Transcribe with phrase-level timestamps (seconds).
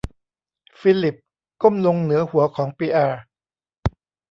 [0.79, 1.15] ฟิลลิป
[1.61, 3.21] ก้มลงเหนือหัวของปิแอร์